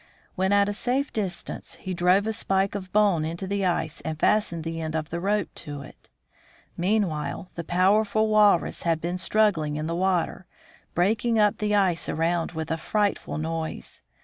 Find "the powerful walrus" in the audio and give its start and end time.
7.53-8.81